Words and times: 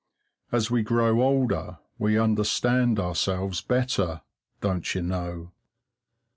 As 0.51 0.71
we 0.71 0.81
grow 0.81 1.21
older 1.21 1.77
we 1.99 2.17
understand 2.17 2.99
ourselves 2.99 3.61
better, 3.61 4.21
don't 4.59 4.95
you 4.95 5.03
know? 5.03 5.51